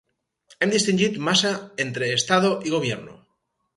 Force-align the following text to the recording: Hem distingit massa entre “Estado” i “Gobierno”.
Hem 0.65 0.71
distingit 0.75 1.19
massa 1.27 1.53
entre 1.85 2.09
“Estado” 2.17 2.51
i 2.71 2.77
“Gobierno”. 2.77 3.19